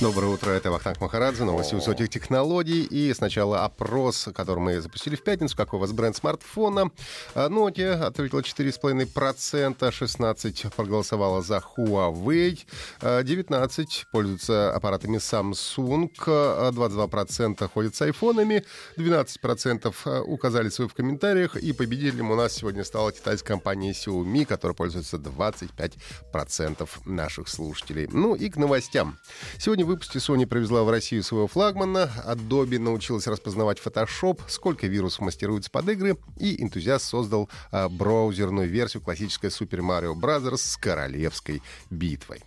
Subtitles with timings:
[0.00, 2.82] Доброе утро, это Вахтанг Махарадзе, новости высоких технологий.
[2.82, 5.56] И сначала опрос, который мы запустили в пятницу.
[5.56, 6.90] Какой у вас бренд смартфона?
[7.34, 12.58] А, Nokia ответила 4,5%, 16% проголосовала за Huawei,
[13.00, 18.64] 19% пользуются аппаратами Samsung, 22% ходят с айфонами,
[18.98, 21.56] 12% указали свои в комментариях.
[21.56, 28.08] И победителем у нас сегодня стала китайская компания Xiaomi, которая пользуется 25% наших слушателей.
[28.10, 29.18] Ну и к новостям.
[29.56, 35.20] Сегодня в выпуске Sony привезла в Россию своего флагмана, Adobe научилась распознавать Photoshop, сколько вирусов
[35.20, 40.56] мастеруется под игры, и энтузиаст создал а, браузерную версию классической Super Mario Bros.
[40.56, 42.42] с королевской битвой.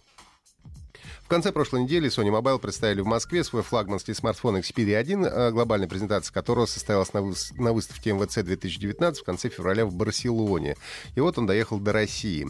[1.27, 5.51] В конце прошлой недели Sony Mobile представили в Москве свой флагманский смартфон Xperia 1, э,
[5.51, 7.33] глобальная презентация которого состоялась на, вы...
[7.57, 10.77] на выставке МВЦ 2019 в конце февраля в Барселоне.
[11.15, 12.47] И вот он доехал до России.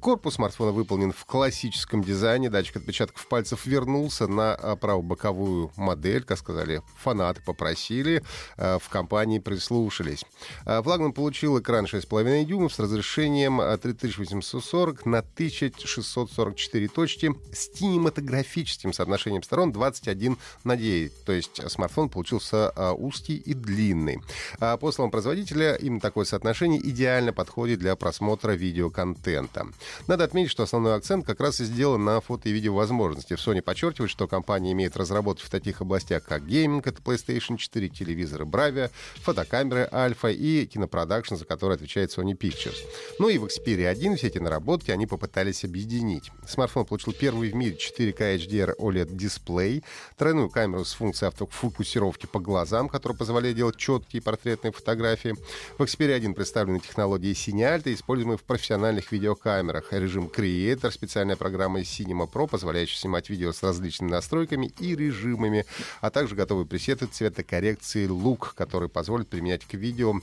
[0.00, 2.50] Корпус смартфона выполнен в классическом дизайне.
[2.50, 6.24] Датчик отпечатков пальцев вернулся на э, правобоковую модель.
[6.24, 8.24] Как сказали, фанаты попросили,
[8.56, 10.24] э, в компании прислушались.
[10.64, 19.42] Флагман получил экран 6,5 дюймов с разрешением 3840 на 1644 точки с кинематографией фотографическим соотношением
[19.42, 21.24] сторон 21 на 9.
[21.24, 24.22] То есть смартфон получился а, узкий и длинный.
[24.58, 29.66] А, по словам производителя, именно такое соотношение идеально подходит для просмотра видеоконтента.
[30.06, 33.34] Надо отметить, что основной акцент как раз и сделан на фото и видео возможности.
[33.34, 37.88] В Sony подчеркивают, что компания имеет разработки в таких областях, как гейминг, это PlayStation 4,
[37.90, 42.78] телевизоры Bravia, фотокамеры Alpha и кинопродакшн, за который отвечает Sony Pictures.
[43.18, 46.30] Ну и в Xperia 1 все эти наработки они попытались объединить.
[46.48, 49.82] Смартфон получил первый в мире 4 4К HDR OLED-дисплей,
[50.16, 55.34] тройную камеру с функцией автофокусировки по глазам, которая позволяет делать четкие портретные фотографии.
[55.78, 59.92] В Xperia 1 представлены технологии Alta, используемые в профессиональных видеокамерах.
[59.92, 65.64] Режим Creator, специальная программа из Cinema Pro, позволяющая снимать видео с различными настройками и режимами,
[66.00, 70.14] а также готовые пресеты цветокоррекции Look, которые позволят применять к видео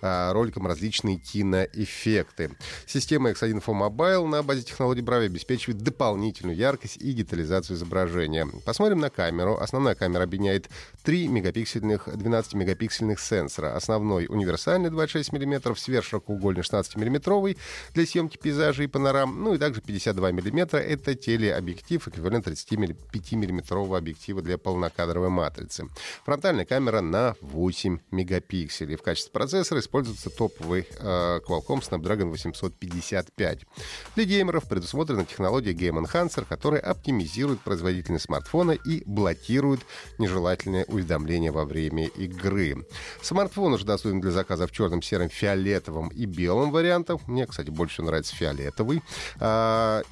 [0.00, 2.50] а, роликам различные киноэффекты.
[2.86, 8.46] Система X1 for Mobile на базе технологий Bravi обеспечивает дополнительную яркость и детализацию изображения.
[8.64, 9.56] Посмотрим на камеру.
[9.58, 10.68] Основная камера объединяет
[11.04, 13.74] 3 мегапиксельных, 12-мегапиксельных сенсора.
[13.74, 17.56] Основной универсальный 26 мм, сверхширокоугольный 16 мм
[17.94, 19.42] для съемки пейзажей и панорам.
[19.42, 25.88] Ну и также 52 мм— это телеобъектив, эквивалент 35 мм объектива для полнокадровой матрицы.
[26.24, 28.96] Фронтальная камера на 8 мегапикселей.
[28.96, 33.60] В качестве процессора используется топовый э, Qualcomm Snapdragon 855.
[34.16, 39.80] Для геймеров предусмотрена технология Game Enhancer, которая оптимизирует оптимизирует производительность смартфона и блокирует
[40.18, 42.86] нежелательные уведомления во время игры.
[43.22, 47.26] Смартфон уже доступен для заказа в черном, сером, фиолетовом и белом вариантах.
[47.28, 49.02] Мне, кстати, больше нравится фиолетовый.
[49.38, 50.02] А,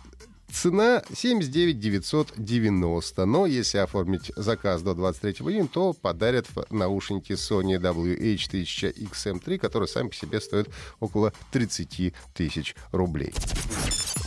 [0.53, 9.59] Цена 79 990, но если оформить заказ до 23 июня, то подарят наушники Sony WH-1000XM3,
[9.59, 13.33] которые сами по себе стоят около 30 тысяч рублей.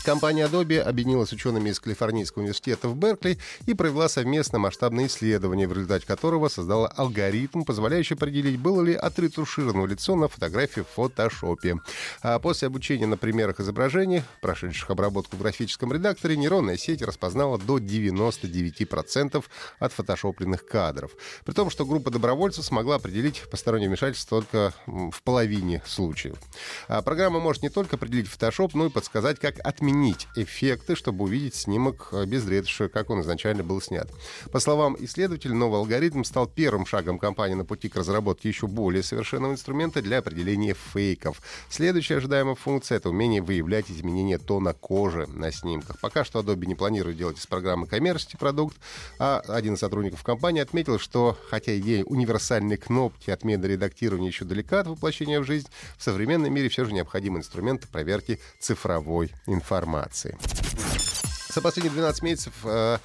[0.03, 5.65] Компания Adobe объединилась с учеными из Калифорнийского университета в Беркли и провела совместно масштабное исследование,
[5.65, 11.79] в результате которого создала алгоритм, позволяющий определить, было ли отретушировано лицо на фотографии в фотошопе.
[12.21, 17.77] А после обучения на примерах изображений, прошедших обработку в графическом редакторе, нейронная сеть распознала до
[17.77, 19.41] 99%
[19.79, 21.11] от фотошопленных кадров.
[21.45, 26.35] При том, что группа добровольцев смогла определить постороннее вмешательство только в половине случаев.
[26.89, 31.25] А программа может не только определить фотошоп, но и подсказать, как отменить изменить эффекты, чтобы
[31.25, 34.09] увидеть снимок э, без ретуши, как он изначально был снят.
[34.51, 39.03] По словам исследователей, новый алгоритм стал первым шагом компании на пути к разработке еще более
[39.03, 41.41] совершенного инструмента для определения фейков.
[41.69, 46.00] Следующая ожидаемая функция— это умение выявлять изменения тона кожи на снимках.
[46.00, 48.75] Пока что Adobe не планирует делать из программы коммерческий продукт,
[49.19, 54.79] а один из сотрудников компании отметил, что хотя идея универсальной кнопки отмены редактирования еще далека
[54.79, 60.38] от воплощения в жизнь, в современном мире все же необходим инструмент проверки цифровой информации информации.
[61.53, 62.97] За последние 12 месяцев э,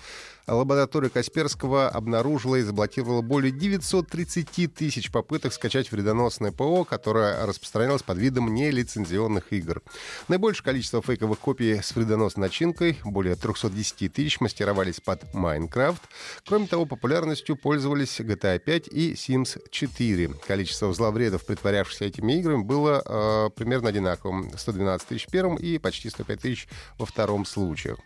[0.49, 8.19] лаборатория Касперского обнаружила и заблокировала более 930 тысяч попыток скачать вредоносное ПО, которое распространялось под
[8.19, 9.83] видом нелицензионных игр.
[10.29, 16.01] Наибольшее количество фейковых копий с вредоносной начинкой, более 310 тысяч, мастеровались под Minecraft.
[16.47, 20.29] Кроме того, популярностью пользовались GTA 5 и Sims 4.
[20.47, 24.51] Количество зловредов, притворявшихся этими играми, было э, примерно одинаковым.
[24.57, 27.99] 112 тысяч в первом и почти 105 тысяч во втором случаях.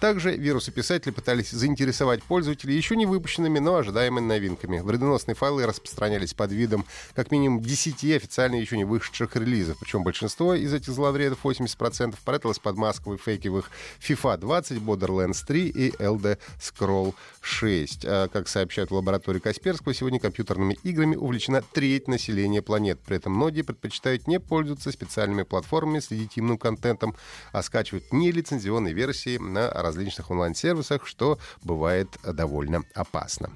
[0.00, 1.87] Также вирусы-писатели пытались заинтересовать
[2.24, 4.80] пользователей еще не выпущенными, но ожидаемыми новинками.
[4.80, 9.78] Вредоносные файлы распространялись под видом как минимум 10 официально еще не вышедших релизов.
[9.78, 13.70] Причем большинство из этих зловредов, 80%, пряталось под масковой фейковых
[14.00, 18.04] FIFA 20, Borderlands 3 и Elder Scroll 6.
[18.04, 23.00] А, как сообщают в лаборатории Касперского, сегодня компьютерными играми увлечена треть населения планет.
[23.00, 27.14] При этом многие предпочитают не пользоваться специальными платформами с легитимным контентом,
[27.52, 31.77] а скачивать нелицензионные версии на различных онлайн-сервисах, что бывает
[32.24, 33.50] довольно опасно.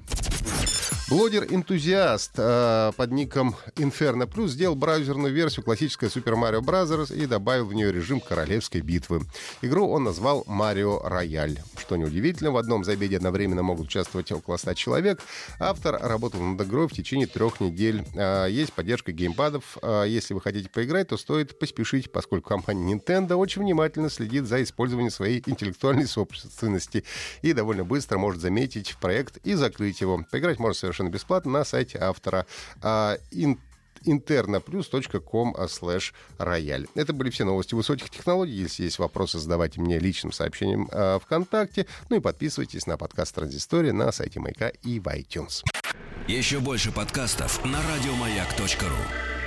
[1.13, 7.15] Блогер-энтузиаст э, под ником Inferno Plus сделал браузерную версию классической Super Mario Bros.
[7.15, 9.21] и добавил в нее режим королевской битвы.
[9.61, 11.59] Игру он назвал Mario Royale.
[11.77, 15.21] Что неудивительно, в одном забеге одновременно могут участвовать около 100 человек.
[15.59, 18.03] Автор работал над игрой в течение трех недель.
[18.15, 19.77] Э, есть поддержка геймпадов.
[19.83, 24.63] Э, если вы хотите поиграть, то стоит поспешить, поскольку компания Nintendo очень внимательно следит за
[24.63, 27.03] использованием своей интеллектуальной собственности
[27.43, 30.25] и довольно быстро может заметить проект и закрыть его.
[30.31, 32.45] Поиграть можно совершенно совершенно бесплатно на сайте автора
[32.81, 33.17] а,
[35.65, 36.87] slash рояль.
[36.95, 38.53] Это были все новости высоких технологий.
[38.53, 41.85] Если есть вопросы, задавайте мне личным сообщением э, ВКонтакте.
[42.09, 45.63] Ну и подписывайтесь на подкаст Транзистория на сайте Маяка и в iTunes.
[46.27, 49.42] Еще больше подкастов на радиомаяк.ру